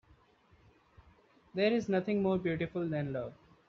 There's 1.53 1.87
nothing 1.87 2.23
more 2.23 2.39
beautiful 2.39 2.87
than 2.89 3.13
love. 3.13 3.33